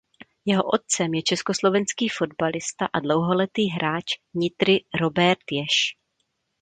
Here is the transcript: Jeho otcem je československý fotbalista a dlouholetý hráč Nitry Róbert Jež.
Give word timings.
Jeho 0.45 0.63
otcem 0.65 1.13
je 1.13 1.21
československý 1.23 2.09
fotbalista 2.09 2.85
a 2.93 2.99
dlouholetý 2.99 3.67
hráč 3.67 4.05
Nitry 4.33 4.85
Róbert 5.01 5.51
Jež. 5.51 5.97